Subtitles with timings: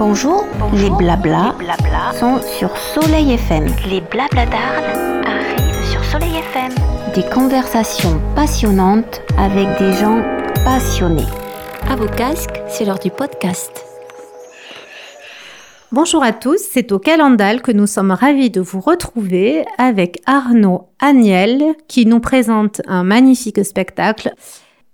[0.00, 1.54] Bonjour, les blabla
[2.18, 3.66] sont sur Soleil FM.
[3.86, 4.96] Les blabladards
[5.26, 6.72] arrivent sur Soleil FM.
[7.14, 10.22] Des conversations passionnantes avec des gens
[10.64, 11.28] passionnés.
[11.86, 13.84] À vos casques, c'est l'heure du podcast.
[15.92, 20.88] Bonjour à tous, c'est au Calendal que nous sommes ravis de vous retrouver avec Arnaud
[20.98, 24.32] Agnel qui nous présente un magnifique spectacle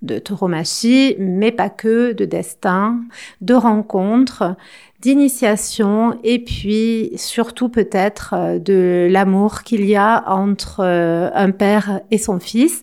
[0.02, 3.00] de tauromachie, mais pas que, de destin,
[3.40, 4.56] de rencontres,
[5.00, 12.00] d'initiation et puis surtout peut-être euh, de l'amour qu'il y a entre euh, un père
[12.10, 12.82] et son fils.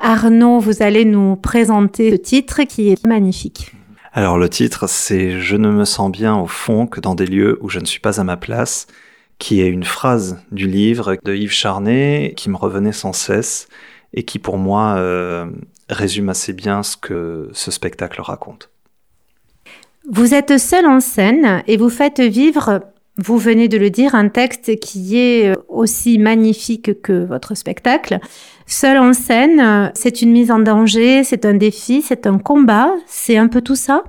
[0.00, 3.72] Arnaud, vous allez nous présenter ce titre qui est magnifique.
[4.12, 7.58] Alors le titre, c'est Je ne me sens bien au fond que dans des lieux
[7.62, 8.86] où je ne suis pas à ma place,
[9.38, 13.68] qui est une phrase du livre de Yves Charnet qui me revenait sans cesse
[14.12, 15.46] et qui pour moi euh,
[15.88, 18.70] résume assez bien ce que ce spectacle raconte.
[20.10, 22.82] Vous êtes seul en scène et vous faites vivre,
[23.16, 28.18] vous venez de le dire, un texte qui est aussi magnifique que votre spectacle.
[28.66, 33.36] Seul en scène, c'est une mise en danger, c'est un défi, c'est un combat, c'est
[33.36, 34.04] un peu tout ça?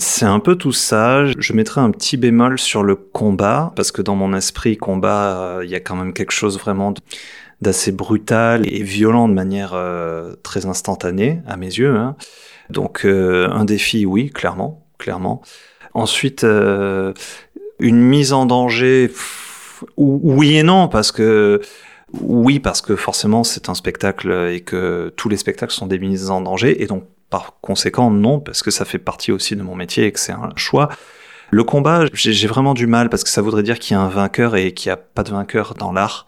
[0.00, 1.26] C'est un peu tout ça.
[1.26, 5.64] Je mettrais un petit bémol sur le combat, parce que dans mon esprit, combat, euh,
[5.64, 6.94] il y a quand même quelque chose vraiment
[7.60, 11.96] d'assez brutal et violent de manière euh, très instantanée, à mes yeux.
[11.96, 12.16] Hein.
[12.70, 15.42] Donc euh, un défi, oui, clairement, clairement.
[15.94, 17.12] Ensuite, euh,
[17.80, 19.10] une mise en danger,
[19.96, 21.60] oui et non, parce que
[22.12, 26.30] oui, parce que forcément c'est un spectacle et que tous les spectacles sont des mises
[26.30, 29.74] en danger, et donc par conséquent non, parce que ça fait partie aussi de mon
[29.74, 30.88] métier et que c'est un choix.
[31.50, 34.08] Le combat, j'ai vraiment du mal parce que ça voudrait dire qu'il y a un
[34.08, 36.26] vainqueur et qu'il n'y a pas de vainqueur dans l'art,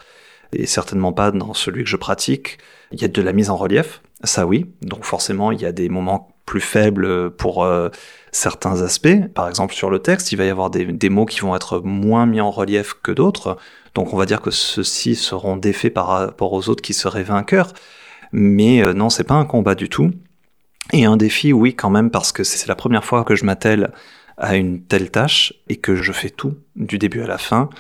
[0.53, 2.59] et certainement pas dans celui que je pratique.
[2.93, 5.73] Il y a de la mise en relief, ça oui, donc forcément il y a
[5.73, 7.91] des moments plus faible pour euh,
[8.33, 9.29] certains aspects.
[9.35, 11.81] Par exemple, sur le texte, il va y avoir des, des mots qui vont être
[11.81, 13.57] moins mis en relief que d'autres.
[13.95, 17.73] Donc on va dire que ceux-ci seront défaits par rapport aux autres qui seraient vainqueurs.
[18.33, 20.11] Mais euh, non, c'est pas un combat du tout.
[20.93, 23.93] Et un défi, oui, quand même, parce que c'est la première fois que je m'attelle
[24.37, 27.71] à une telle tâche et que je fais tout du début à la fin.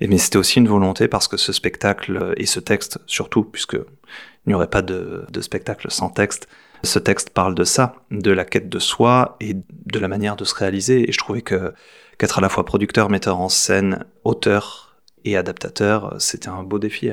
[0.00, 3.74] Et mais c'était aussi une volonté parce que ce spectacle et ce texte, surtout, puisque
[3.74, 6.48] il n'y aurait pas de, spectacle sans texte,
[6.82, 10.44] ce texte parle de ça, de la quête de soi et de la manière de
[10.44, 11.08] se réaliser.
[11.08, 11.72] Et je trouvais que
[12.18, 17.10] qu'être à la fois producteur, metteur en scène, auteur et adaptateur, c'était un beau défi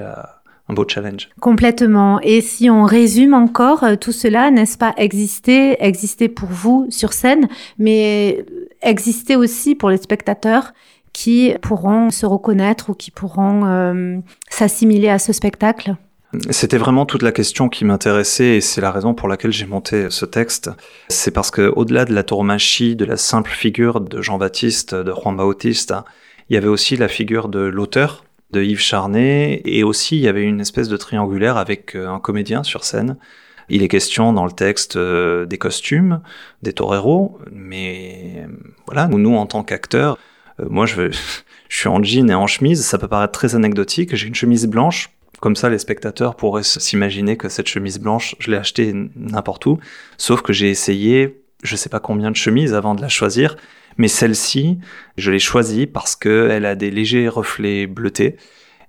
[0.70, 1.30] un beau challenge.
[1.40, 2.20] Complètement.
[2.22, 7.14] Et si on résume encore euh, tout cela, n'est-ce pas exister, exister pour vous sur
[7.14, 8.46] scène, mais
[8.82, 10.74] exister aussi pour les spectateurs
[11.14, 14.18] qui pourront se reconnaître ou qui pourront euh,
[14.50, 15.96] s'assimiler à ce spectacle
[16.50, 20.08] c'était vraiment toute la question qui m'intéressait et c'est la raison pour laquelle j'ai monté
[20.10, 20.72] ce texte.
[21.10, 25.36] C'est parce que au-delà de la tauromachie, de la simple figure de Jean-Baptiste, de Juan
[25.36, 26.06] Bautista,
[26.50, 30.28] il y avait aussi la figure de l'auteur, de Yves Charnet, et aussi il y
[30.28, 33.18] avait une espèce de triangulaire avec euh, un comédien sur scène.
[33.70, 36.22] Il est question dans le texte euh, des costumes,
[36.62, 38.48] des toreros, mais
[38.88, 40.18] voilà, nous en tant qu'acteurs,
[40.60, 41.12] moi je,
[41.70, 44.68] je suis en jean et en chemise, ça peut paraître très anecdotique, j'ai une chemise
[44.68, 45.10] blanche
[45.44, 49.78] comme ça, les spectateurs pourraient s'imaginer que cette chemise blanche, je l'ai achetée n'importe où.
[50.18, 53.58] Sauf que j'ai essayé, je sais pas combien de chemises avant de la choisir.
[53.98, 54.80] Mais celle-ci,
[55.18, 58.38] je l'ai choisie parce qu'elle a des légers reflets bleutés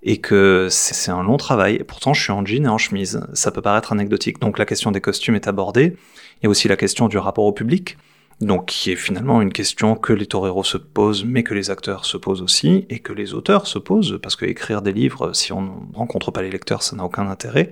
[0.04, 1.82] et que c'est un long travail.
[1.82, 3.26] Pourtant, je suis en jean et en chemise.
[3.32, 4.38] Ça peut paraître anecdotique.
[4.38, 5.96] Donc la question des costumes est abordée.
[6.40, 7.98] Il y a aussi la question du rapport au public
[8.40, 12.04] donc qui est finalement une question que les toreros se posent, mais que les acteurs
[12.04, 15.52] se posent aussi, et que les auteurs se posent, parce que écrire des livres, si
[15.52, 17.70] on ne rencontre pas les lecteurs, ça n'a aucun intérêt.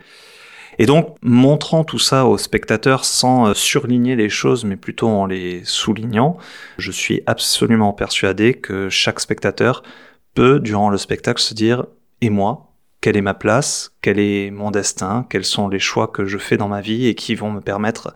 [0.79, 5.27] Et donc, montrant tout ça aux spectateurs sans euh, surligner les choses, mais plutôt en
[5.27, 6.39] les soulignant,
[6.79, 9.83] je suis absolument persuadé que chaque spectateur
[10.35, 11.85] peut, durant le spectacle, se dire,
[12.23, 12.73] et moi,
[13.03, 16.57] quelle est ma place, quel est mon destin, quels sont les choix que je fais
[16.57, 18.15] dans ma vie et qui vont me permettre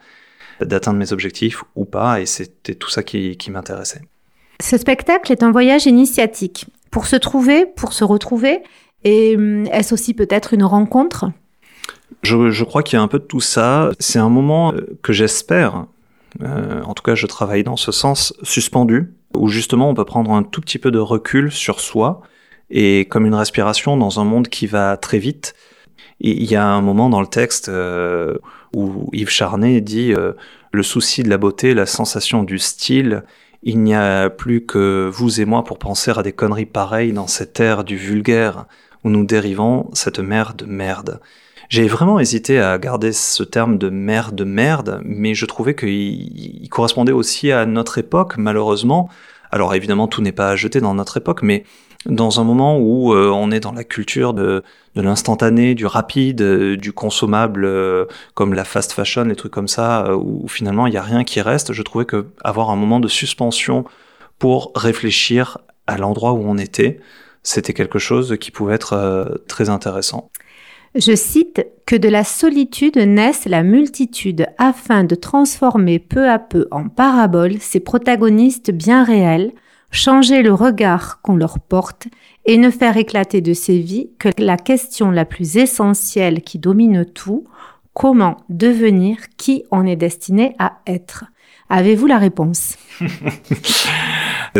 [0.60, 4.02] d'atteindre mes objectifs ou pas, et c'était tout ça qui, m'intéressait.
[4.60, 8.62] Ce spectacle est un voyage initiatique pour se trouver, pour se retrouver,
[9.04, 11.30] et hum, est-ce aussi peut-être une rencontre?
[12.22, 13.91] Je, crois qu'il y a un peu de tout ça.
[13.98, 15.86] C'est un moment euh, que j'espère,
[16.42, 20.32] euh, en tout cas je travaille dans ce sens, suspendu, où justement on peut prendre
[20.32, 22.22] un tout petit peu de recul sur soi,
[22.70, 25.54] et comme une respiration dans un monde qui va très vite.
[26.20, 28.38] Il y a un moment dans le texte euh,
[28.76, 30.32] où Yves Charnet dit euh,
[30.70, 33.24] le souci de la beauté, la sensation du style.
[33.62, 37.26] Il n'y a plus que vous et moi pour penser à des conneries pareilles dans
[37.26, 38.66] cette ère du vulgaire
[39.02, 41.20] où nous dérivons cette mer de merde.
[41.70, 46.68] J'ai vraiment hésité à garder ce terme de mer de merde, mais je trouvais qu'il
[46.68, 49.08] correspondait aussi à notre époque, malheureusement,
[49.50, 51.64] Alors évidemment, tout n'est pas à jeter dans notre époque, mais
[52.08, 54.62] dans un moment où euh, on est dans la culture de,
[54.94, 60.16] l'instantané, du rapide, euh, du consommable, euh, comme la fast fashion, les trucs comme ça,
[60.16, 63.08] où finalement il n'y a rien qui reste, je trouvais que avoir un moment de
[63.08, 63.84] suspension
[64.38, 67.00] pour réfléchir à l'endroit où on était,
[67.42, 70.30] c'était quelque chose qui pouvait être très intéressant.
[70.94, 76.66] Je cite que de la solitude naisse la multitude afin de transformer peu à peu
[76.70, 79.52] en parabole ces protagonistes bien réels,
[79.91, 82.09] changer le regard qu'on leur porte
[82.44, 87.04] et ne faire éclater de ces vies que la question la plus essentielle qui domine
[87.04, 87.47] tout,
[87.94, 91.24] comment devenir qui on est destiné à être?
[91.68, 92.77] Avez-vous la réponse?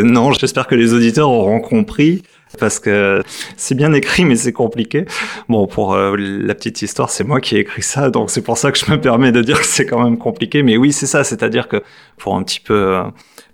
[0.03, 2.21] Non, j'espère que les auditeurs auront compris
[2.59, 3.23] parce que
[3.57, 5.05] c'est bien écrit mais c'est compliqué.
[5.49, 8.57] Bon, pour euh, la petite histoire, c'est moi qui ai écrit ça, donc c'est pour
[8.57, 10.63] ça que je me permets de dire que c'est quand même compliqué.
[10.63, 11.83] Mais oui, c'est ça, c'est-à-dire que
[12.17, 13.03] pour un petit peu euh,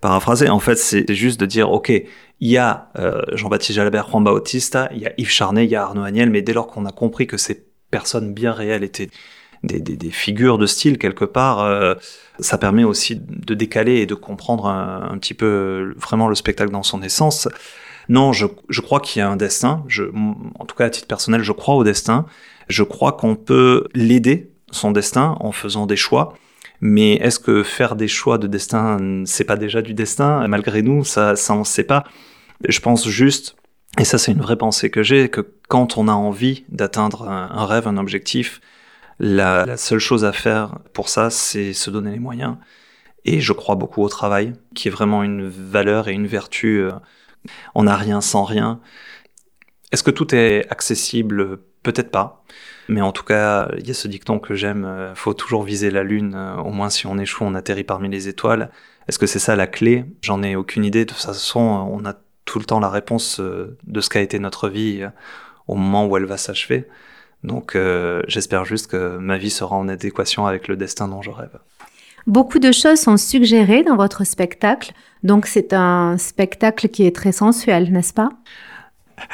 [0.04, 2.06] paraphraser, en fait, c'est juste de dire, ok, il
[2.42, 5.84] y a euh, Jean-Baptiste Jalabert, Juan Bautista, il y a Yves Charnet, il y a
[5.84, 9.10] Arnaud Agnel, mais dès lors qu'on a compris que ces personnes bien réelles étaient
[9.64, 11.98] des, figures de style quelque part,
[12.40, 16.84] ça permet aussi de décaler et de comprendre un, petit peu vraiment le spectacle dans
[16.84, 17.48] son essence.
[18.10, 18.46] Non, je,
[18.82, 19.86] crois qu'il y a un destin.
[20.60, 22.26] En tout cas, à titre personnel, je crois au destin.
[22.68, 26.34] Je crois qu'on peut l'aider, son destin, en faisant des choix.
[26.86, 30.46] Mais est-ce que faire des choix de destin, c'est pas déjà du destin?
[30.50, 32.04] Malgré nous, ça, ça on sait pas.
[32.68, 33.56] Je pense juste,
[33.98, 35.40] et ça c'est une vraie pensée que j'ai, que
[35.70, 38.60] quand on a envie d'atteindre un, rêve, un objectif,
[39.18, 42.58] la, seule chose à faire pour ça, c'est se donner les moyens.
[43.24, 46.92] Et je crois beaucoup au travail, qui est vraiment une valeur et une vertu euh,
[47.76, 48.82] on n'a rien sans rien.
[49.94, 52.44] Est-ce que tout est accessible Peut-être pas.
[52.90, 55.92] Mais en tout cas, il y a ce dicton que j'aime, euh, faut toujours viser
[55.92, 58.72] la lune, euh, au moins si on échoue, on atterrit parmi les étoiles.
[59.08, 60.06] Est-ce que c'est ça la clé?
[60.22, 61.06] J'en ai aucune idée.
[61.06, 62.16] De toute façon, on a
[62.46, 65.06] tout le temps la réponse euh, de ce qu'a été notre vie
[65.68, 66.88] au moment où elle va s'achever.
[67.44, 67.78] Donc
[68.28, 71.60] j'espère juste que ma vie sera en adéquation avec le destin dont je rêve.
[72.26, 74.94] Beaucoup de choses sont suggérées dans votre spectacle,
[75.24, 78.30] donc c'est un spectacle qui est très sensuel, n'est-ce pas?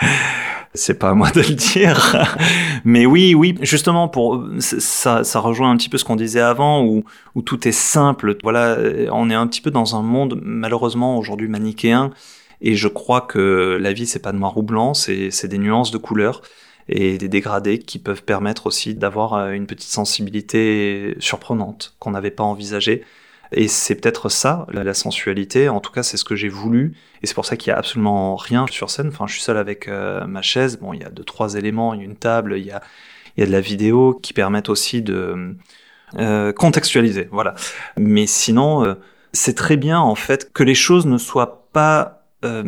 [0.79, 2.15] c'est pas à moi de le dire.
[2.85, 6.83] Mais oui, oui, justement, pour ça, ça rejoint un petit peu ce qu'on disait avant,
[6.83, 7.03] où,
[7.45, 8.37] tout est simple.
[8.43, 8.77] Voilà,
[9.11, 12.11] on est un petit peu dans un monde, malheureusement, aujourd'hui manichéen.
[12.61, 15.97] Et je crois que la vie, c'est pas noir ou blanc, c'est des nuances de
[15.97, 16.41] couleurs
[16.89, 22.31] et des dégradés qui peuvent permettre aussi d'avoir euh, une petite sensibilité surprenante qu'on n'avait
[22.31, 23.03] pas envisagée.
[23.51, 25.69] Et c'est peut-être ça, la, sensualité.
[25.69, 26.95] En tout cas, c'est ce que j'ai voulu.
[27.21, 29.07] Et c'est pour ça qu'il y a absolument rien sur scène.
[29.07, 30.77] Enfin, je suis seul avec euh, ma chaise.
[30.79, 31.93] Bon, il y a deux, trois éléments.
[31.93, 32.81] Il y a une table, il y a,
[33.35, 35.55] il y a de la vidéo qui permettent aussi de
[36.17, 37.27] euh, contextualiser.
[37.31, 37.53] Voilà.
[37.97, 38.95] Mais sinon, euh,
[39.31, 42.63] c'est très bien, en fait, que les choses ne soient pas euh,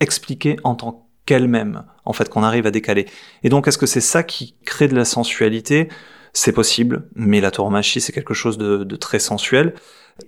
[0.00, 1.84] expliquées en tant qu'elles-mêmes.
[2.04, 3.06] En fait, qu'on arrive à décaler.
[3.42, 5.88] Et donc, est-ce que c'est ça qui crée de la sensualité?
[6.32, 9.74] C'est possible, mais la tauromachie, c'est quelque chose de, de, très sensuel.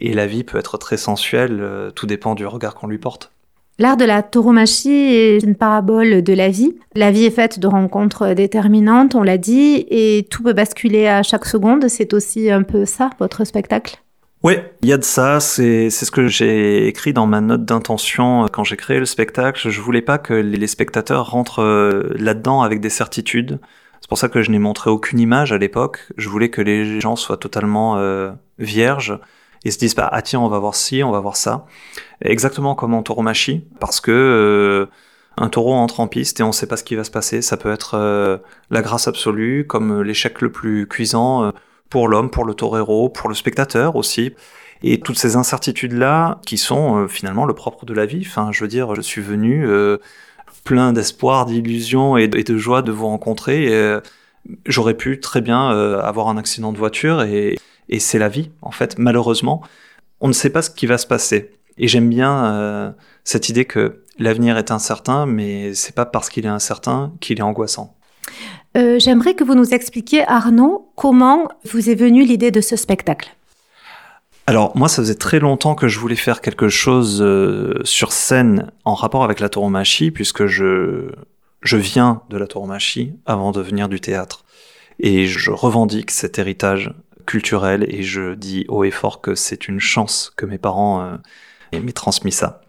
[0.01, 3.31] Et la vie peut être très sensuelle, euh, tout dépend du regard qu'on lui porte.
[3.79, 6.77] L'art de la tauromachie est une parabole de la vie.
[6.95, 11.25] La vie est faite de rencontres déterminantes, on l'a dit, et tout peut basculer à
[11.25, 11.89] chaque seconde.
[11.89, 13.97] C'est aussi un peu ça, votre spectacle?
[14.45, 15.41] Oui, il y a de ça.
[15.41, 19.69] C'est ce que j'ai écrit dans ma note d'intention euh, quand j'ai créé le spectacle.
[19.69, 23.59] Je voulais pas que les spectateurs rentrent euh, là-dedans avec des certitudes.
[24.00, 26.12] C'est pour ça que je n'ai montré aucune image à l'époque.
[26.17, 27.99] Je voulais que les gens soient totalement
[28.59, 29.19] vierges
[29.64, 31.66] et se disent bah, ah tiens on va voir ci, on va voir ça.
[32.23, 34.87] Exactement comme en tauromachie, parce que euh,
[35.37, 37.42] un taureau entre en piste et on ne sait pas ce qui va se passer.
[37.42, 38.38] Ça peut être euh,
[38.71, 41.50] la grâce absolue, comme l'échec le plus cuisant euh,
[41.90, 44.33] pour l'homme, pour le torero, pour le spectateur aussi.
[44.83, 48.23] Et toutes ces incertitudes-là, qui sont finalement le propre de la vie.
[48.26, 49.66] Enfin, je veux dire, je suis venu
[50.64, 53.73] plein d'espoir, d'illusions et, de joie de vous rencontrer.
[54.66, 57.56] J'aurais pu très bien avoir un accident de voiture et,
[57.88, 59.62] et c'est la vie, en fait, malheureusement.
[60.21, 61.50] On ne sait pas ce qui va se passer.
[61.76, 62.91] Et j'aime bien euh,
[63.25, 67.43] cette idée que l'avenir est incertain, mais c'est pas parce qu'il est incertain qu'il est
[67.43, 67.97] angoissant.
[68.76, 73.35] Euh, j'aimerais que vous nous expliquiez, Arnaud, comment vous est venue l'idée de ce spectacle.
[74.47, 78.71] Alors moi, ça faisait très longtemps que je voulais faire quelque chose euh, sur scène
[78.85, 81.11] en rapport avec la tauromachie, puisque je,
[81.62, 84.45] je viens de la tauromachie avant de venir du théâtre.
[85.00, 86.93] Et je revendique cet héritage
[87.26, 91.81] culturel et je dis haut et fort que c'est une chance que mes parents euh,
[91.81, 92.61] m'aient transmis ça.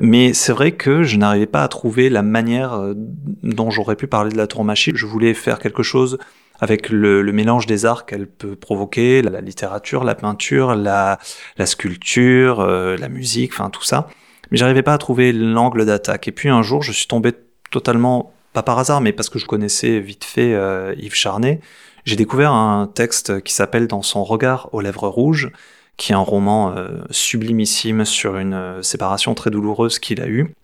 [0.00, 4.06] Mais c'est vrai que je n'arrivais pas à trouver la manière euh, dont j'aurais pu
[4.06, 4.92] parler de la tauromachie.
[4.94, 6.18] Je voulais faire quelque chose
[6.60, 11.18] avec le, mélange des arts qu'elle peut provoquer, la, littérature, la peinture, la,
[11.64, 14.08] sculpture, euh, la musique, enfin tout ça.
[14.50, 16.28] mais j'arrivais pas à trouver l'angle d'attaque.
[16.28, 17.32] Et puis un jour, je suis tombé
[17.70, 20.54] totalement, pas par hasard, mais parce que je connaissais vite fait
[20.98, 21.60] Yves Charnet,
[22.04, 25.50] j'ai découvert un texte qui s'appelle Dans son regard aux lèvres rouges,
[25.96, 30.54] qui est un roman euh, sublimissime sur une euh, séparation très douloureuse qu'il a eue,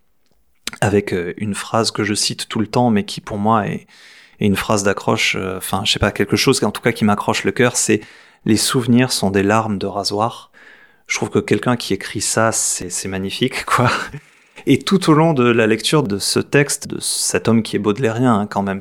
[0.80, 3.86] avec euh, une phrase que je cite tout le temps, mais qui pour moi est,
[4.38, 7.52] une phrase d'accroche, enfin je sais pas, quelque chose en tout cas qui m'accroche le
[7.52, 8.02] cœur, c'est
[8.44, 10.50] les souvenirs sont des larmes de rasoir.
[11.06, 13.90] Je trouve que quelqu'un qui écrit ça, c'est c'est magnifique, quoi.
[14.66, 17.78] Et tout au long de la lecture de ce texte, de cet homme qui est
[17.78, 18.80] baudelairien hein, quand même,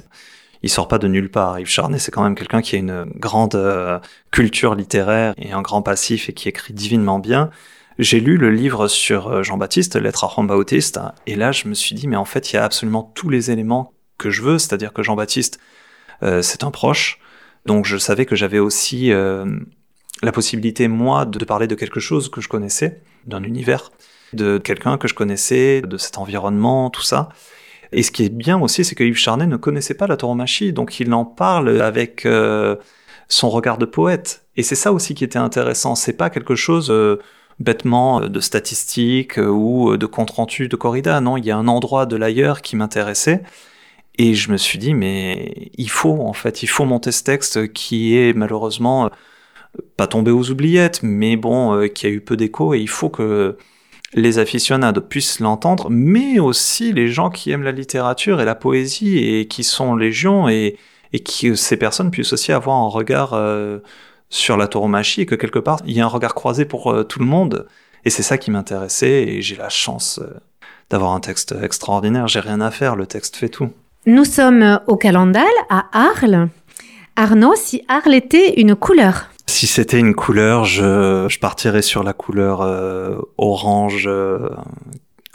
[0.65, 1.59] il sort pas de nulle part.
[1.59, 3.99] Yves Charnet, c'est quand même quelqu'un qui a une grande euh,
[4.31, 7.51] culture littéraire et un grand passif et qui écrit divinement bien.
[7.99, 11.75] J'ai lu le livre sur euh, Jean-Baptiste, Lettre à Juan Bautista, et là je me
[11.75, 14.57] suis dit, mais en fait, il y a absolument tous les éléments que je veux,
[14.57, 15.59] c'est-à-dire que Jean-Baptiste,
[16.23, 17.19] euh, c'est un proche,
[17.67, 22.41] donc je savais que j'avais aussi la possibilité, moi, de parler de quelque chose que
[22.41, 23.91] je connaissais, d'un univers,
[24.33, 27.29] de quelqu'un que je connaissais, de cet environnement, tout ça.
[27.91, 30.73] Et ce qui est bien aussi, c'est que Yves Charnet ne connaissait pas la tauromachie,
[30.73, 32.75] donc il en parle avec euh,
[33.27, 34.45] son regard de poète.
[34.57, 35.95] Et c'est ça aussi qui était intéressant.
[35.95, 37.19] C'est pas quelque chose euh,
[37.59, 41.19] bêtement euh, de statistique ou de compte rendu de corrida.
[41.21, 43.43] Non, il y a un endroit de l'ailleurs qui m'intéressait.
[44.17, 47.73] Et je me suis dit, mais il faut, en fait, il faut monter ce texte
[47.73, 49.09] qui est malheureusement
[49.97, 53.57] pas tombé aux oubliettes, mais bon, qui a eu peu d'écho, et il faut que
[54.15, 59.19] les aficionados puissent l'entendre, mais aussi les gens qui aiment la littérature et la poésie
[59.19, 60.77] et qui sont légion, et,
[61.11, 63.79] et que ces personnes puissent aussi avoir un regard euh,
[64.29, 67.03] sur la tauromachie, et que quelque part, il y a un regard croisé pour euh,
[67.03, 67.67] tout le monde.
[68.05, 70.39] Et c'est ça qui m'intéressait, et j'ai la chance euh,
[70.89, 72.29] d'avoir un texte extraordinaire.
[72.29, 73.69] J'ai rien à faire, le texte fait tout.
[74.05, 76.47] Nous sommes au Calendal, à Arles.
[77.17, 82.13] Arnaud, si Arles était une couleur, Si c'était une couleur, je, je partirais sur la
[82.13, 84.49] couleur euh, orange, euh,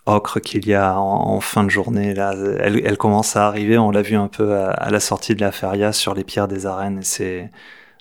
[0.06, 2.12] ocre qu'il y a en, en fin de journée.
[2.14, 3.78] Là, elle, elle commence à arriver.
[3.78, 6.48] On l'a vu un peu à, à la sortie de la feria sur les pierres
[6.48, 7.00] des arènes.
[7.02, 7.50] C'est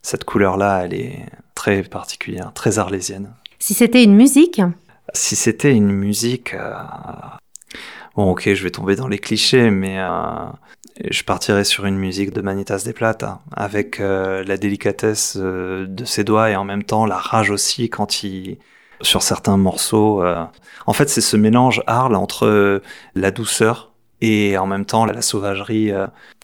[0.01, 1.25] cette couleur-là, elle est
[1.55, 3.33] très particulière, très arlésienne.
[3.59, 4.61] si c'était une musique,
[5.13, 6.73] Si c'était une musique, euh,
[8.15, 10.45] bon, ok, je vais tomber dans les clichés, mais euh,
[11.09, 16.05] je partirais sur une musique de Manitas de Plata, avec euh, la délicatesse euh, de
[16.05, 18.57] ses doigts et en même temps la rage aussi quand il,
[19.01, 20.23] sur certains morceaux.
[20.23, 20.43] euh.
[20.85, 22.81] En fait, c'est ce mélange Arles entre
[23.15, 23.91] la douceur
[24.21, 25.91] et en même temps la sauvagerie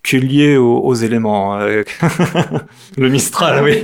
[0.04, 1.58] qui est liée aux, éléments.
[2.98, 3.82] Le Mistral, oui.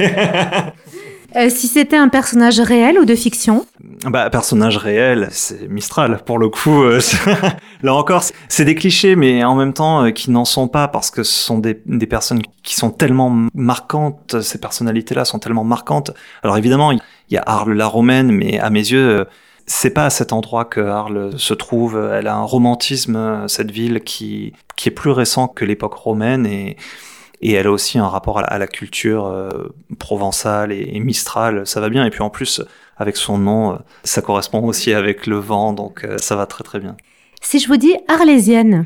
[1.50, 3.66] Si c'était un personnage réel ou de fiction,
[4.06, 6.84] Bah, personnage réel, c'est Mistral, pour le coup.
[6.84, 7.00] euh,
[7.84, 11.12] là encore, c'est- des clichés, mais en même temps, euh, qui n'en sont pas, parce
[11.12, 11.76] que ce sont des,
[12.08, 16.12] personnes qui sont tellement marquantes, ces personnalités-là sont tellement marquantes.
[16.42, 19.26] Alors évidemment, il y a Arles la Romaine, mais à mes yeux, euh,
[19.68, 22.10] c'est pas à cet endroit que Arles se trouve.
[22.12, 26.76] Elle a un romantisme, cette ville, qui, qui est plus récent que l'époque romaine, et,
[27.42, 29.50] et elle a aussi un rapport à la, à la culture euh,
[30.00, 32.06] provençale et, et mistrale, ça va bien.
[32.06, 32.62] Et puis en plus,
[32.98, 36.64] avec son nom, euh, ça correspond aussi avec le vent, donc euh, ça va très
[36.64, 36.96] très bien.
[37.42, 38.86] si je vous dis arlésienne,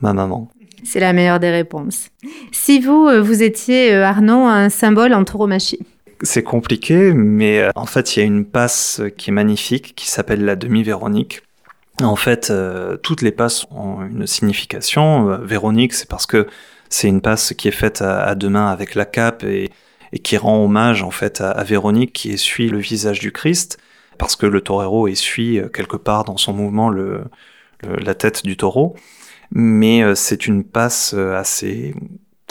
[0.00, 0.48] Ma maman.
[0.84, 2.08] c'est la meilleure des réponses.
[2.52, 5.80] Si vous, vous étiez, euh, Arnaud, un symbole en tauromachie,
[6.22, 10.10] C'est compliqué, mais euh, en fait, il y a une passe qui est magnifique, qui
[10.10, 11.42] s'appelle la demi-Véronique.
[12.02, 15.38] En fait, euh, toutes les passes ont une signification.
[15.42, 16.46] Véronique, c'est parce que
[16.94, 19.70] c'est une passe qui est faite à, deux mains avec la cape et,
[20.22, 23.78] qui rend hommage en fait à, Véronique qui essuie le visage du Christ,
[24.16, 28.94] parce que le torero essuie euh, quelque part dans son mouvement la tête du taureau.
[29.50, 31.96] Mais euh, c'est une passe euh, assez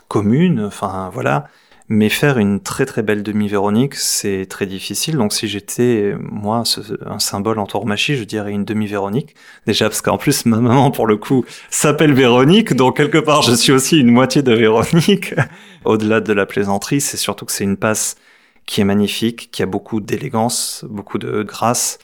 [0.10, 1.48] commune, enfin voilà.
[1.90, 5.18] Mais faire une très très belle demi-Véronique, c'est très difficile.
[5.18, 6.64] Donc si j'étais, moi,
[7.06, 9.36] un symbole en tauromachie, je dirais une demi-Véronique.
[9.68, 12.74] Déjà parce qu'en plus, ma maman, pour le coup, s'appelle Véronique.
[12.74, 15.36] Donc quelque part, je suis aussi une moitié de Véronique.
[15.86, 18.16] Au-delà de la plaisanterie, c'est surtout que c'est une passe
[18.66, 22.00] qui est magnifique, qui a beaucoup d'élégance, beaucoup de grâce,